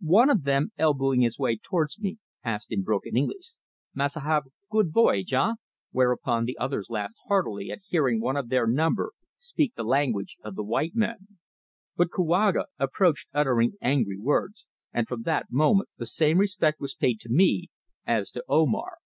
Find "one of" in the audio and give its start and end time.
0.00-0.42, 8.20-8.48